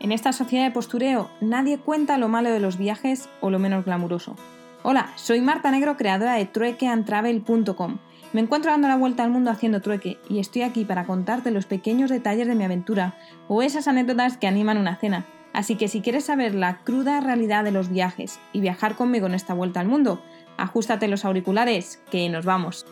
En 0.00 0.12
esta 0.12 0.32
sociedad 0.32 0.64
de 0.64 0.70
postureo 0.70 1.30
nadie 1.42 1.76
cuenta 1.76 2.16
lo 2.16 2.28
malo 2.28 2.50
de 2.50 2.58
los 2.58 2.78
viajes 2.78 3.28
o 3.42 3.50
lo 3.50 3.58
menos 3.58 3.84
glamuroso. 3.84 4.34
Hola, 4.82 5.12
soy 5.16 5.42
Marta 5.42 5.70
Negro, 5.70 5.98
creadora 5.98 6.36
de 6.36 6.46
truequeandtravel.com. 6.46 7.98
Me 8.32 8.40
encuentro 8.40 8.70
dando 8.70 8.88
la 8.88 8.96
vuelta 8.96 9.24
al 9.24 9.30
mundo 9.30 9.50
haciendo 9.50 9.82
trueque 9.82 10.16
y 10.26 10.38
estoy 10.38 10.62
aquí 10.62 10.86
para 10.86 11.04
contarte 11.04 11.50
los 11.50 11.66
pequeños 11.66 12.08
detalles 12.08 12.48
de 12.48 12.54
mi 12.54 12.64
aventura 12.64 13.14
o 13.46 13.60
esas 13.60 13.88
anécdotas 13.88 14.38
que 14.38 14.46
animan 14.46 14.78
una 14.78 14.96
cena. 14.96 15.26
Así 15.52 15.76
que 15.76 15.88
si 15.88 16.00
quieres 16.00 16.24
saber 16.24 16.54
la 16.54 16.78
cruda 16.78 17.20
realidad 17.20 17.62
de 17.62 17.72
los 17.72 17.90
viajes 17.90 18.40
y 18.54 18.60
viajar 18.60 18.96
conmigo 18.96 19.26
en 19.26 19.34
esta 19.34 19.52
vuelta 19.52 19.80
al 19.80 19.88
mundo, 19.88 20.22
ajustate 20.56 21.08
los 21.08 21.26
auriculares, 21.26 22.02
que 22.10 22.26
nos 22.30 22.46
vamos. 22.46 22.86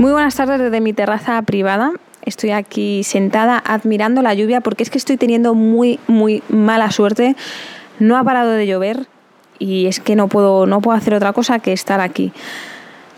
Muy 0.00 0.12
buenas 0.12 0.34
tardes 0.34 0.58
desde 0.58 0.80
mi 0.80 0.94
terraza 0.94 1.42
privada. 1.42 1.92
Estoy 2.24 2.52
aquí 2.52 3.04
sentada 3.04 3.62
admirando 3.62 4.22
la 4.22 4.32
lluvia 4.32 4.62
porque 4.62 4.82
es 4.82 4.88
que 4.88 4.96
estoy 4.96 5.18
teniendo 5.18 5.52
muy, 5.52 6.00
muy 6.06 6.42
mala 6.48 6.90
suerte. 6.90 7.36
No 7.98 8.16
ha 8.16 8.24
parado 8.24 8.52
de 8.52 8.66
llover 8.66 9.08
y 9.58 9.88
es 9.88 10.00
que 10.00 10.16
no 10.16 10.26
puedo, 10.26 10.64
no 10.64 10.80
puedo 10.80 10.96
hacer 10.96 11.12
otra 11.12 11.34
cosa 11.34 11.58
que 11.58 11.74
estar 11.74 12.00
aquí. 12.00 12.32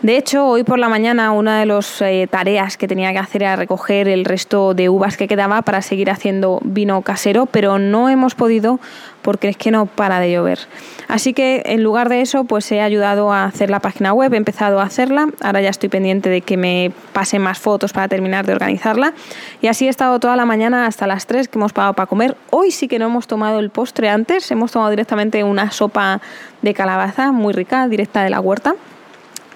De 0.03 0.17
hecho, 0.17 0.45
hoy 0.45 0.65
por 0.65 0.79
la 0.79 0.89
mañana 0.89 1.31
una 1.31 1.61
de 1.61 1.65
las 1.65 2.01
eh, 2.01 2.27
tareas 2.29 2.75
que 2.75 2.89
tenía 2.89 3.13
que 3.13 3.19
hacer 3.19 3.43
era 3.43 3.55
recoger 3.55 4.09
el 4.09 4.25
resto 4.25 4.73
de 4.73 4.89
uvas 4.89 5.15
que 5.15 5.29
quedaba 5.29 5.61
para 5.61 5.81
seguir 5.81 6.11
haciendo 6.11 6.59
vino 6.65 7.01
casero, 7.03 7.45
pero 7.45 7.79
no 7.79 8.09
hemos 8.09 8.35
podido 8.35 8.81
porque 9.21 9.47
es 9.47 9.55
que 9.55 9.71
no 9.71 9.85
para 9.85 10.19
de 10.19 10.33
llover. 10.33 10.59
Así 11.07 11.33
que 11.33 11.63
en 11.67 11.83
lugar 11.83 12.09
de 12.09 12.19
eso, 12.19 12.43
pues 12.43 12.69
he 12.73 12.81
ayudado 12.81 13.31
a 13.31 13.45
hacer 13.45 13.69
la 13.69 13.79
página 13.79 14.11
web, 14.11 14.33
he 14.33 14.35
empezado 14.35 14.81
a 14.81 14.83
hacerla, 14.83 15.29
ahora 15.41 15.61
ya 15.61 15.69
estoy 15.69 15.87
pendiente 15.87 16.27
de 16.27 16.41
que 16.41 16.57
me 16.57 16.91
pasen 17.13 17.41
más 17.41 17.59
fotos 17.59 17.93
para 17.93 18.09
terminar 18.09 18.45
de 18.45 18.51
organizarla 18.51 19.13
y 19.61 19.67
así 19.67 19.87
he 19.87 19.89
estado 19.89 20.19
toda 20.19 20.35
la 20.35 20.43
mañana 20.43 20.85
hasta 20.85 21.07
las 21.07 21.27
3 21.27 21.47
que 21.47 21.57
hemos 21.57 21.71
pagado 21.71 21.93
para 21.93 22.07
comer. 22.07 22.35
Hoy 22.49 22.71
sí 22.71 22.89
que 22.89 22.99
no 22.99 23.05
hemos 23.05 23.25
tomado 23.25 23.59
el 23.59 23.69
postre 23.69 24.09
antes, 24.09 24.51
hemos 24.51 24.73
tomado 24.73 24.89
directamente 24.89 25.45
una 25.45 25.71
sopa 25.71 26.19
de 26.61 26.73
calabaza 26.73 27.31
muy 27.31 27.53
rica, 27.53 27.87
directa 27.87 28.21
de 28.21 28.31
la 28.31 28.41
huerta. 28.41 28.75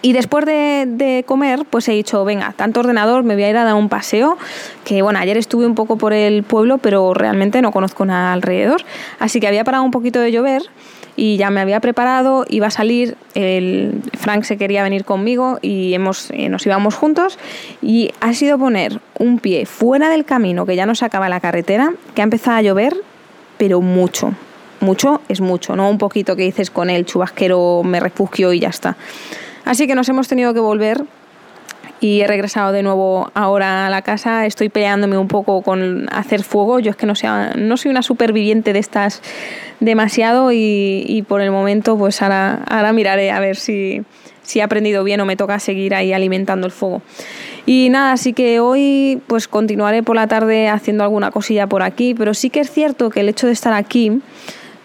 Y 0.01 0.13
después 0.13 0.45
de, 0.45 1.23
comer, 1.27 1.65
pues 1.69 1.87
he 1.87 1.93
dicho, 1.93 2.23
venga, 2.23 2.53
tanto 2.55 2.81
ordenador, 2.81 3.23
me 3.23 3.33
voy 3.33 3.43
a 3.43 3.49
ir 3.49 3.57
a 3.57 3.63
dar 3.63 3.75
un 3.75 3.89
paseo, 3.89 4.37
que 4.85 5.01
bueno, 5.01 5.19
ayer 5.19 5.37
estuve 5.37 5.65
un 5.65 5.75
poco 5.75 5.97
por 5.97 6.13
el 6.13 6.43
pueblo, 6.43 6.77
pero 6.77 7.13
realmente 7.13 7.61
no 7.61 7.71
conozco 7.71 8.05
nada 8.05 8.33
alrededor. 8.33 8.81
Así 9.19 9.39
que 9.39 9.47
había 9.47 9.63
parado 9.63 9.83
un 9.83 9.91
poquito 9.91 10.19
de 10.19 10.31
llover 10.31 10.63
y 11.15 11.37
ya 11.37 11.49
me 11.49 11.61
había 11.61 11.79
preparado, 11.79 12.45
iba 12.47 12.67
a 12.67 12.71
salir, 12.71 13.17
el 13.33 14.01
Frank 14.15 14.43
se 14.43 14.55
quería 14.57 14.83
venir 14.83 15.03
conmigo 15.03 15.57
y 15.63 15.95
hemos, 15.95 16.29
eh, 16.29 16.47
nos 16.47 16.65
íbamos 16.65 16.93
juntos 16.93 17.39
y 17.81 18.11
ha 18.21 18.33
sido 18.33 18.59
poner 18.59 19.01
un 19.17 19.39
pie 19.39 19.65
fuera 19.65 20.09
del 20.09 20.25
camino, 20.25 20.67
que 20.67 20.75
ya 20.75 20.85
no 20.85 20.93
se 20.93 21.05
acaba 21.05 21.27
la 21.27 21.39
carretera, 21.39 21.91
que 22.13 22.21
ha 22.21 22.23
empezado 22.23 22.57
a 22.57 22.61
llover, 22.61 22.95
pero 23.57 23.81
mucho. 23.81 24.33
Mucho 24.79 25.21
es 25.27 25.41
mucho, 25.41 25.75
no 25.75 25.89
un 25.89 25.97
poquito 25.97 26.35
que 26.35 26.43
dices 26.43 26.69
con 26.69 26.91
el 26.91 27.03
chubasquero 27.03 27.81
me 27.83 27.99
refugio 27.99 28.53
y 28.53 28.59
ya 28.59 28.69
está. 28.69 28.95
Así 29.67 29.85
que 29.85 29.95
nos 29.95 30.07
hemos 30.07 30.29
tenido 30.29 30.53
que 30.53 30.61
volver 30.61 31.03
y 31.99 32.21
he 32.21 32.27
regresado 32.27 32.71
de 32.71 32.83
nuevo 32.83 33.29
ahora 33.33 33.85
a 33.85 33.89
la 33.89 34.01
casa. 34.01 34.45
Estoy 34.45 34.69
peleándome 34.69 35.17
un 35.17 35.27
poco 35.27 35.61
con 35.61 36.07
hacer 36.09 36.43
fuego. 36.43 36.79
Yo 36.79 36.91
es 36.91 36.95
que 36.95 37.05
no, 37.05 37.15
sea, 37.15 37.51
no 37.57 37.75
soy 37.75 37.91
una 37.91 38.01
superviviente 38.01 38.71
de 38.71 38.79
estas 38.79 39.21
demasiado 39.81 40.53
y, 40.53 41.25
por 41.27 41.41
el 41.41 41.51
momento 41.51 41.97
pues 41.97 42.21
ahora, 42.21 42.63
ahora 42.69 42.93
miraré 42.93 43.29
a 43.29 43.41
ver 43.41 43.57
si, 43.57 44.03
si 44.41 44.59
he 44.59 44.63
aprendido 44.63 45.03
bien 45.03 45.19
o 45.19 45.25
me 45.25 45.35
toca 45.35 45.59
seguir 45.59 45.93
ahí 45.93 46.13
alimentando 46.13 46.65
el 46.65 46.71
fuego. 46.71 47.01
Y 47.65 47.89
nada, 47.89 48.13
así 48.13 48.31
que 48.31 48.61
hoy 48.61 49.21
pues 49.27 49.49
continuaré 49.49 50.01
por 50.01 50.15
la 50.15 50.27
tarde 50.27 50.69
haciendo 50.69 51.03
alguna 51.03 51.31
cosilla 51.31 51.67
por 51.67 51.83
aquí, 51.83 52.13
pero 52.13 52.33
sí 52.33 52.49
que 52.49 52.61
es 52.61 52.71
cierto 52.71 53.09
que 53.09 53.19
el 53.19 53.27
hecho 53.27 53.47
de 53.47 53.53
estar 53.53 53.73
aquí 53.73 54.21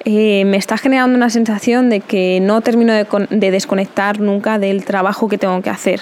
eh, 0.05 0.45
me 0.45 0.57
está 0.57 0.77
generando 0.77 1.17
una 1.17 1.31
sensación 1.31 1.91
de 1.91 2.01
que 2.01 2.41
no 2.41 2.61
termino 2.61 2.93
de, 2.93 3.51
desconectar 3.51 4.21
nunca 4.21 4.59
del 4.59 4.85
trabajo 4.85 5.29
que 5.29 5.39
tengo 5.39 5.61
que 5.63 5.71
hacer. 5.71 6.01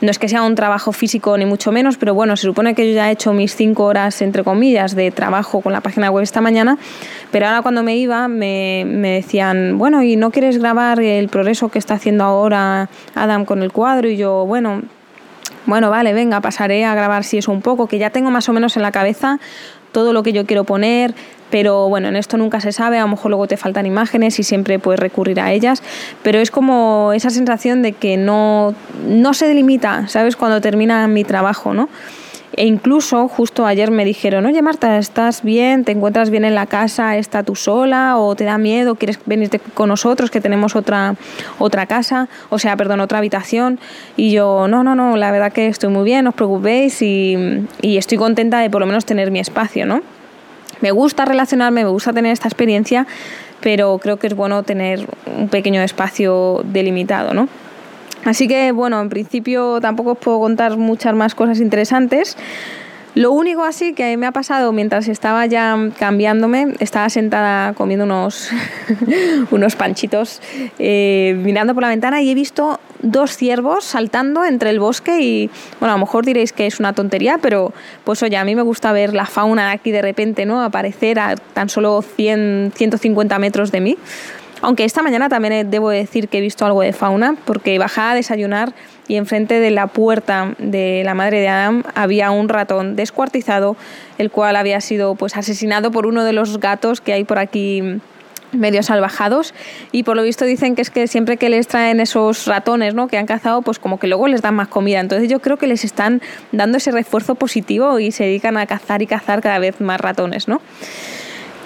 No 0.00 0.10
es 0.10 0.18
que 0.18 0.28
sea 0.28 0.42
un 0.42 0.54
trabajo 0.54 0.92
físico 0.92 1.36
ni 1.36 1.44
mucho 1.44 1.72
menos, 1.72 1.98
pero 1.98 2.14
bueno, 2.14 2.34
se 2.36 2.44
supone 2.44 2.74
que 2.74 2.88
yo 2.88 2.94
ya 2.94 3.10
he 3.10 3.12
hecho 3.12 3.34
mis 3.34 3.54
cinco 3.54 3.84
horas, 3.84 4.22
entre 4.22 4.44
comillas, 4.44 4.94
de 4.94 5.10
trabajo 5.10 5.60
con 5.60 5.74
la 5.74 5.82
página 5.82 6.10
web 6.10 6.22
esta 6.22 6.40
mañana, 6.40 6.78
pero 7.30 7.46
ahora 7.46 7.60
cuando 7.60 7.82
me 7.82 7.96
iba 7.96 8.26
me, 8.26 8.84
me 8.86 9.10
decían, 9.10 9.76
bueno, 9.76 10.02
¿y 10.02 10.16
no 10.16 10.30
quieres 10.30 10.58
grabar 10.58 11.00
el 11.00 11.28
progreso 11.28 11.68
que 11.68 11.78
está 11.78 11.94
haciendo 11.94 12.24
ahora 12.24 12.88
Adam 13.14 13.44
con 13.44 13.62
el 13.62 13.72
cuadro? 13.72 14.08
Y 14.08 14.16
yo, 14.16 14.46
bueno, 14.46 14.80
bueno, 15.66 15.90
vale, 15.90 16.14
venga, 16.14 16.40
pasaré 16.40 16.86
a 16.86 16.94
grabar 16.94 17.24
si 17.24 17.36
eso 17.36 17.52
un 17.52 17.60
poco, 17.60 17.86
que 17.86 17.98
ya 17.98 18.08
tengo 18.08 18.30
más 18.30 18.48
o 18.48 18.54
menos 18.54 18.76
en 18.76 18.82
la 18.82 18.92
cabeza 18.92 19.38
todo 19.92 20.12
lo 20.12 20.22
que 20.22 20.32
yo 20.32 20.46
quiero 20.46 20.64
poner, 20.64 21.14
pero 21.50 21.88
bueno, 21.88 22.08
en 22.08 22.16
esto 22.16 22.36
nunca 22.36 22.60
se 22.60 22.72
sabe, 22.72 22.98
a 22.98 23.02
lo 23.02 23.08
mejor 23.08 23.30
luego 23.30 23.46
te 23.46 23.56
faltan 23.56 23.86
imágenes 23.86 24.38
y 24.38 24.42
siempre 24.42 24.78
puedes 24.78 25.00
recurrir 25.00 25.40
a 25.40 25.52
ellas, 25.52 25.82
pero 26.22 26.38
es 26.38 26.50
como 26.50 27.12
esa 27.14 27.30
sensación 27.30 27.82
de 27.82 27.92
que 27.92 28.16
no, 28.16 28.74
no 29.06 29.34
se 29.34 29.46
delimita, 29.46 30.08
¿sabes? 30.08 30.36
Cuando 30.36 30.60
termina 30.60 31.06
mi 31.08 31.24
trabajo, 31.24 31.74
¿no? 31.74 31.88
E 32.56 32.66
incluso 32.66 33.28
justo 33.28 33.64
ayer 33.64 33.90
me 33.90 34.04
dijeron, 34.04 34.44
oye 34.44 34.60
Marta, 34.60 34.98
¿estás 34.98 35.42
bien? 35.42 35.84
¿Te 35.84 35.92
encuentras 35.92 36.30
bien 36.30 36.44
en 36.44 36.54
la 36.54 36.66
casa? 36.66 37.16
¿Está 37.16 37.44
tú 37.44 37.54
sola? 37.54 38.18
¿O 38.18 38.34
te 38.34 38.44
da 38.44 38.58
miedo? 38.58 38.96
¿Quieres 38.96 39.20
venirte 39.24 39.60
con 39.60 39.88
nosotros 39.88 40.30
que 40.30 40.40
tenemos 40.40 40.74
otra, 40.74 41.14
otra 41.58 41.86
casa? 41.86 42.28
O 42.48 42.58
sea, 42.58 42.76
perdón, 42.76 43.00
otra 43.00 43.18
habitación. 43.18 43.78
Y 44.16 44.32
yo, 44.32 44.66
no, 44.68 44.82
no, 44.82 44.96
no, 44.96 45.16
la 45.16 45.30
verdad 45.30 45.52
que 45.52 45.68
estoy 45.68 45.90
muy 45.90 46.04
bien, 46.04 46.24
no 46.24 46.30
os 46.30 46.36
preocupéis 46.36 47.00
y, 47.02 47.36
y 47.82 47.98
estoy 47.98 48.18
contenta 48.18 48.58
de 48.58 48.68
por 48.68 48.80
lo 48.80 48.86
menos 48.86 49.04
tener 49.04 49.30
mi 49.30 49.38
espacio, 49.38 49.86
¿no? 49.86 50.02
Me 50.80 50.90
gusta 50.90 51.24
relacionarme, 51.24 51.84
me 51.84 51.90
gusta 51.90 52.12
tener 52.12 52.32
esta 52.32 52.48
experiencia, 52.48 53.06
pero 53.60 53.98
creo 53.98 54.18
que 54.18 54.26
es 54.26 54.34
bueno 54.34 54.62
tener 54.62 55.06
un 55.36 55.48
pequeño 55.48 55.82
espacio 55.82 56.62
delimitado, 56.64 57.34
¿no? 57.34 57.48
Así 58.24 58.48
que 58.48 58.72
bueno, 58.72 59.00
en 59.00 59.08
principio 59.08 59.80
tampoco 59.80 60.12
os 60.12 60.18
puedo 60.18 60.40
contar 60.40 60.76
muchas 60.76 61.14
más 61.14 61.34
cosas 61.34 61.60
interesantes. 61.60 62.36
Lo 63.14 63.32
único 63.32 63.64
así 63.64 63.92
que 63.92 64.16
me 64.16 64.26
ha 64.26 64.32
pasado 64.32 64.72
mientras 64.72 65.08
estaba 65.08 65.44
ya 65.46 65.76
cambiándome, 65.98 66.74
estaba 66.78 67.08
sentada 67.10 67.72
comiendo 67.74 68.04
unos, 68.04 68.50
unos 69.50 69.74
panchitos, 69.74 70.40
eh, 70.78 71.36
mirando 71.42 71.74
por 71.74 71.82
la 71.82 71.88
ventana 71.88 72.22
y 72.22 72.30
he 72.30 72.34
visto 72.34 72.78
dos 73.02 73.36
ciervos 73.36 73.84
saltando 73.84 74.44
entre 74.44 74.70
el 74.70 74.78
bosque 74.78 75.20
y, 75.20 75.50
bueno, 75.80 75.94
a 75.94 75.96
lo 75.96 76.04
mejor 76.04 76.24
diréis 76.24 76.52
que 76.52 76.66
es 76.66 76.78
una 76.78 76.92
tontería, 76.92 77.38
pero 77.38 77.72
pues 78.04 78.22
oye, 78.22 78.36
a 78.36 78.44
mí 78.44 78.54
me 78.54 78.62
gusta 78.62 78.92
ver 78.92 79.12
la 79.12 79.26
fauna 79.26 79.72
aquí 79.72 79.90
de 79.90 80.02
repente, 80.02 80.46
¿no? 80.46 80.62
Aparecer 80.62 81.18
a 81.18 81.34
tan 81.36 81.68
solo 81.68 82.02
100, 82.02 82.72
150 82.76 83.38
metros 83.38 83.72
de 83.72 83.80
mí. 83.80 83.98
Aunque 84.62 84.84
esta 84.84 85.02
mañana 85.02 85.28
también 85.28 85.70
debo 85.70 85.90
decir 85.90 86.28
que 86.28 86.38
he 86.38 86.40
visto 86.40 86.66
algo 86.66 86.82
de 86.82 86.92
fauna, 86.92 87.36
porque 87.44 87.78
bajaba 87.78 88.12
a 88.12 88.14
desayunar 88.14 88.74
y 89.08 89.16
enfrente 89.16 89.58
de 89.58 89.70
la 89.70 89.86
puerta 89.86 90.54
de 90.58 91.02
la 91.04 91.14
madre 91.14 91.40
de 91.40 91.48
Adam 91.48 91.82
había 91.94 92.30
un 92.30 92.48
ratón 92.48 92.94
descuartizado, 92.94 93.76
el 94.18 94.30
cual 94.30 94.56
había 94.56 94.80
sido 94.80 95.14
pues 95.14 95.36
asesinado 95.36 95.90
por 95.90 96.06
uno 96.06 96.24
de 96.24 96.32
los 96.32 96.60
gatos 96.60 97.00
que 97.00 97.12
hay 97.12 97.24
por 97.24 97.38
aquí 97.38 98.00
medio 98.52 98.82
salvajados 98.82 99.54
y 99.92 100.02
por 100.02 100.16
lo 100.16 100.22
visto 100.22 100.44
dicen 100.44 100.74
que 100.74 100.82
es 100.82 100.90
que 100.90 101.06
siempre 101.06 101.36
que 101.36 101.48
les 101.48 101.68
traen 101.68 102.00
esos 102.00 102.46
ratones 102.46 102.94
¿no? 102.94 103.08
que 103.08 103.16
han 103.16 103.26
cazado 103.26 103.62
pues 103.62 103.78
como 103.78 103.98
que 103.98 104.08
luego 104.08 104.26
les 104.28 104.42
dan 104.42 104.54
más 104.56 104.68
comida 104.68 104.98
entonces 104.98 105.28
yo 105.28 105.40
creo 105.40 105.56
que 105.56 105.66
les 105.68 105.84
están 105.84 106.20
dando 106.50 106.78
ese 106.78 106.90
refuerzo 106.90 107.36
positivo 107.36 108.00
y 108.00 108.10
se 108.10 108.24
dedican 108.24 108.56
a 108.56 108.66
cazar 108.66 109.02
y 109.02 109.06
cazar 109.06 109.40
cada 109.40 109.60
vez 109.60 109.80
más 109.80 110.00
ratones 110.00 110.48
¿no? 110.48 110.60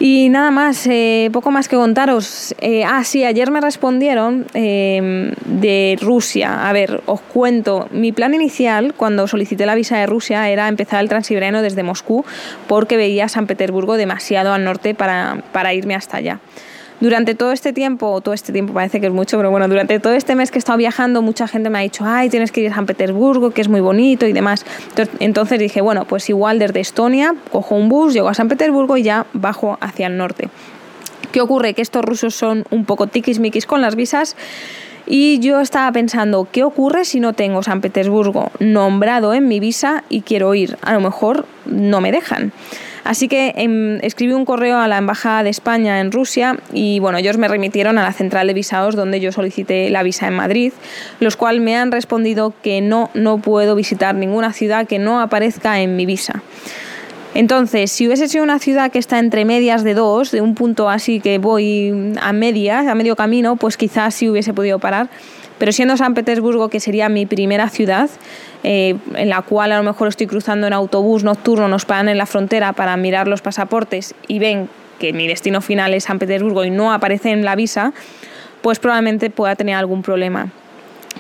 Y 0.01 0.29
nada 0.29 0.51
más, 0.51 0.87
eh, 0.89 1.31
poco 1.33 1.51
más 1.53 1.69
que 1.69 1.77
contaros. 1.77 2.55
Eh, 2.61 2.85
ah, 2.85 3.05
sí, 3.05 3.25
ayer 3.25 3.51
me 3.51 3.61
respondieron 3.61 4.47
em, 4.53 5.33
de 5.45 5.97
Rusia. 6.01 6.69
A 6.69 6.73
ver, 6.73 7.01
os 7.07 7.21
cuento. 7.21 7.89
Mi 7.93 8.11
plan 8.11 8.35
inicial 8.35 8.95
cuando 8.95 9.29
solicité 9.29 9.67
la 9.67 9.77
visa 9.77 9.97
de 9.97 10.07
Rusia 10.07 10.49
era 10.51 10.67
empezar 10.67 11.01
el 11.01 11.09
transiberiano 11.09 11.63
desde 11.63 11.85
Moscú 11.85 12.25
porque 12.67 12.97
veía 12.97 13.29
San 13.29 13.47
Petersburgo 13.47 13.97
demasiado 13.97 14.53
al 14.53 14.65
norte 14.65 14.95
para, 14.95 15.43
para 15.53 15.75
irme 15.75 15.95
hasta 15.95 16.17
allá. 16.17 16.41
Durante 17.05 17.35
todo 17.35 17.53
este 17.53 17.75
tiempo, 17.75 18.19
todo 18.23 18.33
este 18.33 18.51
tiempo 18.51 18.73
parece 18.73 18.99
que 18.99 19.09
es 19.09 19.13
mucho, 19.13 19.37
pero 19.37 19.51
bueno, 19.51 19.69
durante 19.69 20.01
todo 20.01 20.15
este 20.15 20.35
mes 20.35 20.51
que 20.51 20.57
he 20.57 20.59
estado 20.59 20.79
viajando, 20.79 21.21
mucha 21.21 21.47
gente 21.47 21.69
me 21.69 21.79
ha 21.79 21.83
dicho, 21.83 22.03
ay, 22.07 22.31
tienes 22.31 22.51
que 22.51 22.63
ir 22.63 22.73
a 22.73 22.75
San 22.75 22.87
Petersburgo, 22.87 23.51
que 23.51 23.61
es 23.61 23.69
muy 23.69 23.83
bonito 23.83 24.27
y 24.27 24.33
demás. 24.33 24.65
Entonces 25.21 25.59
dije, 25.59 25.83
bueno, 25.83 26.07
pues 26.07 26.31
igual 26.31 26.59
desde 26.59 26.81
Estonia 26.81 27.35
cojo 27.53 27.75
un 27.75 27.91
bus, 27.91 28.15
llego 28.15 28.31
a 28.31 28.35
San 28.35 28.49
Petersburgo 28.49 28.97
y 28.97 29.03
ya 29.03 29.27
bajo 29.35 29.77
hacia 29.83 30.07
el 30.07 30.17
norte. 30.17 30.49
¿Qué 31.31 31.43
ocurre? 31.43 31.75
Que 31.75 31.83
estos 31.83 32.03
rusos 32.03 32.35
son 32.35 32.65
un 32.71 32.87
poco 32.87 33.07
tiquismiquis 33.07 33.67
con 33.67 33.83
las 33.83 33.97
visas 33.97 34.35
Y 35.05 35.41
yo 35.41 35.61
estaba 35.61 35.93
pensando, 35.93 36.49
¿qué 36.51 36.65
ocurre 36.65 37.05
si 37.05 37.21
no 37.21 37.35
tengo 37.35 37.63
San 37.63 37.83
Petersburgo 37.83 38.51
nombrado 38.61 39.35
en 39.35 39.47
mi 39.47 39.61
visa 39.61 40.05
y 40.09 40.23
quiero 40.23 40.55
ir? 40.55 40.79
A 40.81 40.95
lo 40.95 41.01
mejor 41.01 41.45
no 41.67 42.01
me 42.01 42.13
dejan. 42.13 42.51
Así 43.05 43.29
que 43.29 43.53
em, 43.57 43.99
escribí 44.03 44.33
un 44.33 44.47
correo 44.47 44.79
a 44.79 44.89
la 44.89 44.97
Embajada 44.97 45.43
de 45.43 45.51
España 45.51 46.01
en 46.01 46.11
Rusia 46.11 46.59
y 46.73 46.99
bueno, 47.01 47.19
ellos 47.19 47.37
me 47.37 47.49
remitieron 47.49 47.99
a 47.99 48.03
la 48.03 48.13
central 48.13 48.47
de 48.47 48.55
visados 48.55 48.97
donde 48.97 49.21
yo 49.21 49.31
solicité 49.31 49.91
la 49.91 50.03
visa 50.03 50.27
en 50.27 50.35
Madrid, 50.35 50.73
los 51.21 51.37
cuales 51.37 51.61
me 51.61 51.77
han 51.77 51.93
respondido 51.93 52.55
que 52.63 52.81
no, 52.81 53.11
no 53.13 53.39
puedo 53.39 53.75
visitar 53.75 54.15
ninguna 54.15 54.53
ciudad 54.55 54.87
que 54.87 54.99
no 54.99 55.21
aparezca 55.21 55.81
en 55.81 55.97
mi 55.97 56.07
visa. 56.07 56.43
Entonces, 57.35 57.91
si 57.91 58.07
hubiese 58.07 58.29
sido 58.29 58.45
una 58.45 58.61
ciudad 58.61 58.93
que 58.93 59.01
está 59.01 59.19
entre 59.19 59.45
medias 59.45 59.83
de 59.83 59.95
dos, 59.95 60.31
de 60.31 60.41
un 60.41 60.55
punto 60.55 60.89
así 60.89 61.19
que 61.21 61.39
voy 61.39 62.15
a 62.21 62.33
medias, 62.33 62.87
a 62.87 62.95
medio 62.95 63.17
camino, 63.17 63.57
pues 63.57 63.77
quizás 63.77 64.15
sí 64.15 64.29
hubiese 64.29 64.55
podido 64.55 64.79
parar. 64.79 65.09
Pero 65.59 65.73
siendo 65.73 65.97
San 65.97 66.15
Petersburgo, 66.15 66.69
que 66.69 66.81
sería 66.81 67.09
mi 67.09 67.27
primera 67.27 67.69
ciudad, 67.69 68.11
eh, 68.65 68.97
en 69.15 69.29
la 69.29 69.43
cual 69.43 69.73
a 69.73 69.79
lo 69.79 69.85
mejor 69.85 70.09
estoy 70.09 70.27
cruzando 70.27 70.67
en 70.67 70.73
autobús 70.73 71.23
nocturno, 71.23 71.69
nos 71.69 71.85
paran 71.85 72.09
en 72.09 72.19
la 72.19 72.27
frontera 72.27 72.73
para 72.73 72.97
mirar 72.97 73.29
los 73.29 73.41
pasaportes 73.43 74.15
y 74.27 74.39
ven 74.39 74.69
que 74.99 75.13
mi 75.13 75.29
destino 75.29 75.61
final 75.61 75.95
es 75.95 76.05
San 76.05 76.19
Petersburgo 76.19 76.65
y 76.65 76.71
no 76.71 76.93
aparece 76.93 77.31
en 77.31 77.45
la 77.45 77.57
visa, 77.57 77.93
pues 78.63 78.79
probablemente 78.79 79.31
pueda 79.31 79.55
tener 79.55 79.77
algún 79.77 80.03
problema. 80.03 80.51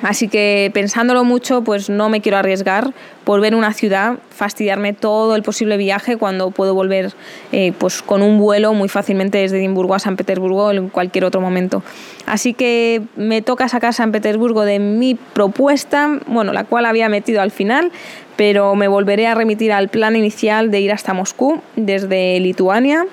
Así 0.02 0.28
que 0.28 0.70
pensándolo 0.74 1.24
mucho, 1.24 1.62
pues 1.62 1.88
no 1.88 2.08
me 2.08 2.20
quiero 2.20 2.36
arriesgar 2.36 2.92
por 3.24 3.40
ver 3.40 3.54
una 3.54 3.72
ciudad, 3.72 4.18
fastidiarme 4.30 4.92
todo 4.92 5.34
el 5.34 5.42
posible 5.42 5.76
viaje 5.76 6.16
cuando 6.16 6.50
puedo 6.50 6.74
volver 6.74 7.14
eh, 7.52 7.72
pues 7.78 8.02
con 8.02 8.20
un 8.20 8.38
vuelo 8.38 8.74
muy 8.74 8.88
fácilmente 8.88 9.38
desde 9.38 9.58
Edimburgo 9.58 9.94
a 9.94 9.98
San 9.98 10.16
Petersburgo 10.16 10.72
en 10.72 10.88
cualquier 10.88 11.24
otro 11.24 11.40
momento. 11.40 11.82
Así 12.26 12.52
que 12.54 13.02
me 13.16 13.40
toca 13.40 13.68
sacar 13.68 13.94
San 13.94 14.12
Petersburgo 14.12 14.64
de 14.64 14.78
mi 14.78 15.14
propuesta, 15.14 16.20
bueno, 16.26 16.52
la 16.52 16.64
cual 16.64 16.86
había 16.86 17.08
metido 17.08 17.40
al 17.40 17.50
final, 17.50 17.90
pero 18.36 18.74
me 18.74 18.88
volveré 18.88 19.26
a 19.26 19.34
remitir 19.34 19.72
al 19.72 19.88
plan 19.88 20.16
inicial 20.16 20.70
de 20.70 20.80
ir 20.80 20.92
hasta 20.92 21.14
Moscú 21.14 21.62
desde 21.76 22.38
Lituania 22.40 23.06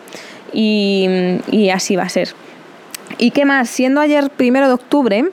y, 0.51 1.07
y 1.51 1.69
así 1.69 1.95
va 1.95 2.03
a 2.03 2.09
ser. 2.09 2.29
¿Y 3.17 3.31
qué 3.31 3.45
más? 3.45 3.69
Siendo 3.69 4.01
ayer 4.01 4.29
primero 4.29 4.67
de 4.67 4.73
octubre, 4.73 5.25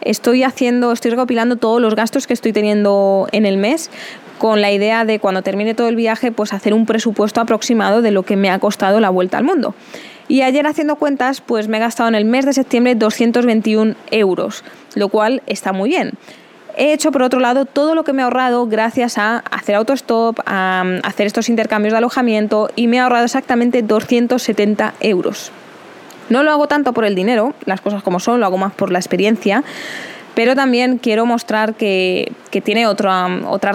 estoy 0.00 0.42
haciendo, 0.42 0.92
estoy 0.92 1.10
recopilando 1.10 1.56
todos 1.56 1.80
los 1.80 1.94
gastos 1.94 2.26
que 2.26 2.34
estoy 2.34 2.52
teniendo 2.52 3.28
en 3.32 3.46
el 3.46 3.56
mes 3.56 3.90
con 4.38 4.60
la 4.60 4.72
idea 4.72 5.04
de 5.04 5.18
cuando 5.20 5.42
termine 5.42 5.74
todo 5.74 5.88
el 5.88 5.96
viaje, 5.96 6.32
pues 6.32 6.52
hacer 6.52 6.74
un 6.74 6.86
presupuesto 6.86 7.40
aproximado 7.40 8.02
de 8.02 8.10
lo 8.10 8.24
que 8.24 8.36
me 8.36 8.50
ha 8.50 8.58
costado 8.58 9.00
la 9.00 9.10
vuelta 9.10 9.38
al 9.38 9.44
mundo. 9.44 9.74
Y 10.28 10.42
ayer 10.42 10.66
haciendo 10.66 10.96
cuentas, 10.96 11.40
pues 11.40 11.68
me 11.68 11.76
he 11.76 11.80
gastado 11.80 12.08
en 12.08 12.14
el 12.14 12.24
mes 12.24 12.46
de 12.46 12.52
septiembre 12.52 12.94
221 12.94 13.94
euros, 14.10 14.64
lo 14.94 15.08
cual 15.08 15.42
está 15.46 15.72
muy 15.72 15.90
bien. 15.90 16.12
He 16.76 16.92
hecho, 16.92 17.12
por 17.12 17.22
otro 17.22 17.38
lado, 17.38 17.66
todo 17.66 17.94
lo 17.94 18.02
que 18.02 18.12
me 18.12 18.22
he 18.22 18.24
ahorrado 18.24 18.66
gracias 18.66 19.16
a 19.18 19.38
hacer 19.38 19.76
autostop, 19.76 20.40
a 20.44 20.82
hacer 21.04 21.26
estos 21.26 21.48
intercambios 21.48 21.92
de 21.92 21.98
alojamiento 21.98 22.68
y 22.74 22.88
me 22.88 22.96
he 22.96 23.00
ahorrado 23.00 23.26
exactamente 23.26 23.82
270 23.82 24.94
euros. 25.00 25.52
No 26.30 26.42
lo 26.42 26.50
hago 26.50 26.66
tanto 26.68 26.92
por 26.92 27.04
el 27.04 27.14
dinero, 27.14 27.54
las 27.64 27.80
cosas 27.80 28.02
como 28.02 28.20
son, 28.20 28.40
lo 28.40 28.46
hago 28.46 28.58
más 28.58 28.72
por 28.72 28.90
la 28.90 28.98
experiencia, 28.98 29.62
pero 30.34 30.54
también 30.54 30.98
quiero 30.98 31.26
mostrar 31.26 31.74
que, 31.74 32.32
tiene 32.64 32.86
otra, 32.86 33.26
otra 33.48 33.72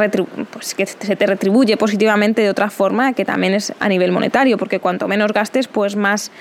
pues 0.51 0.73
que 0.73 0.85
se 0.85 1.15
te 1.15 1.25
retribuye 1.25 1.77
positivamente 1.77 2.41
de 2.41 2.49
otra 2.49 2.69
forma, 2.69 3.13
que 3.13 3.25
también 3.25 3.53
es 3.53 3.73
a 3.79 3.89
nivel 3.89 4.11
monetario, 4.11 4.57
porque 4.57 4.79
cuanto 4.79 5.07
menos 5.07 5.33
gastes, 5.33 5.67
pues 5.67 5.95
más 5.95 6.31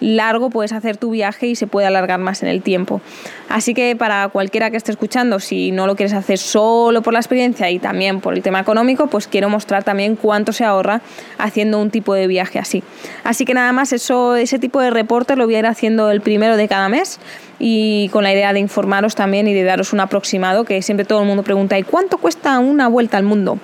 largo 0.00 0.50
puedes 0.50 0.72
hacer 0.72 0.96
tu 0.96 1.10
viaje 1.10 1.48
y 1.48 1.56
se 1.56 1.66
puede 1.66 1.86
alargar 1.86 2.20
más 2.20 2.42
en 2.42 2.48
el 2.48 2.62
tiempo. 2.62 3.00
Así 3.48 3.74
que 3.74 3.96
para 3.96 4.28
cualquiera 4.28 4.70
que 4.70 4.76
esté 4.76 4.92
escuchando, 4.92 5.40
si 5.40 5.72
no 5.72 5.86
lo 5.86 5.96
quieres 5.96 6.14
hacer 6.14 6.38
solo 6.38 7.02
por 7.02 7.12
la 7.12 7.18
experiencia 7.18 7.70
y 7.70 7.78
también 7.78 8.20
por 8.20 8.34
el 8.34 8.42
tema 8.42 8.60
económico, 8.60 9.08
pues 9.08 9.26
quiero 9.26 9.48
mostrar 9.48 9.84
también 9.84 10.16
cuánto 10.16 10.52
se 10.52 10.64
ahorra 10.64 11.00
haciendo 11.38 11.80
un 11.80 11.90
tipo 11.90 12.14
de 12.14 12.26
viaje 12.26 12.58
así. 12.58 12.82
Así 13.24 13.44
que 13.44 13.54
nada 13.54 13.72
más, 13.72 13.92
eso, 13.92 14.36
ese 14.36 14.58
tipo 14.58 14.80
de 14.80 14.90
reporte 14.90 15.36
lo 15.36 15.46
voy 15.46 15.56
a 15.56 15.58
ir 15.60 15.66
haciendo 15.66 16.10
el 16.10 16.20
primero 16.20 16.56
de 16.56 16.68
cada 16.68 16.88
mes 16.88 17.18
y 17.58 18.08
con 18.10 18.24
la 18.24 18.32
idea 18.32 18.52
de 18.52 18.60
informaros 18.60 19.14
también 19.14 19.48
y 19.48 19.54
de 19.54 19.64
daros 19.64 19.92
un 19.92 20.00
aproximado, 20.00 20.64
que 20.64 20.82
siempre 20.82 21.04
todo 21.04 21.20
el 21.20 21.26
mundo 21.26 21.42
pregunta, 21.42 21.78
¿y 21.78 21.82
cuánto 21.82 22.18
cuesta 22.18 22.58
una 22.58 22.88
vuelta 22.88 23.16
al 23.16 23.24
mundo? 23.24 23.58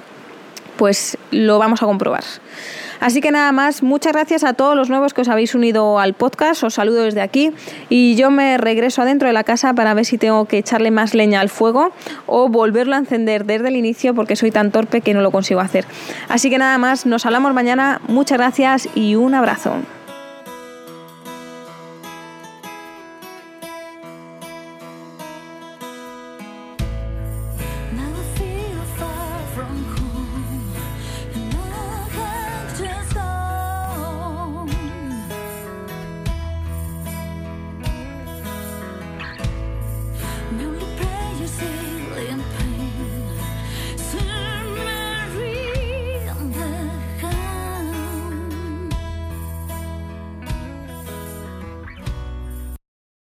Pues 0.76 1.16
lo 1.30 1.58
vamos 1.58 1.82
a 1.82 1.86
comprobar. 1.86 2.24
Así 3.00 3.20
que 3.20 3.30
nada 3.30 3.52
más, 3.52 3.82
muchas 3.82 4.14
gracias 4.14 4.44
a 4.44 4.54
todos 4.54 4.74
los 4.74 4.88
nuevos 4.88 5.12
que 5.12 5.20
os 5.20 5.28
habéis 5.28 5.54
unido 5.54 5.98
al 5.98 6.14
podcast, 6.14 6.62
os 6.64 6.74
saludo 6.74 7.02
desde 7.02 7.20
aquí 7.20 7.52
y 7.90 8.14
yo 8.16 8.30
me 8.30 8.56
regreso 8.56 9.02
adentro 9.02 9.28
de 9.28 9.34
la 9.34 9.44
casa 9.44 9.74
para 9.74 9.92
ver 9.94 10.04
si 10.06 10.16
tengo 10.16 10.46
que 10.46 10.58
echarle 10.58 10.90
más 10.90 11.12
leña 11.12 11.40
al 11.40 11.50
fuego 11.50 11.92
o 12.26 12.48
volverlo 12.48 12.94
a 12.94 12.98
encender 12.98 13.44
desde 13.44 13.68
el 13.68 13.76
inicio 13.76 14.14
porque 14.14 14.36
soy 14.36 14.50
tan 14.50 14.70
torpe 14.70 15.02
que 15.02 15.12
no 15.12 15.20
lo 15.20 15.32
consigo 15.32 15.60
hacer. 15.60 15.84
Así 16.28 16.48
que 16.48 16.56
nada 16.56 16.78
más, 16.78 17.04
nos 17.04 17.26
hablamos 17.26 17.52
mañana, 17.52 18.00
muchas 18.08 18.38
gracias 18.38 18.88
y 18.94 19.16
un 19.16 19.34
abrazo. 19.34 19.74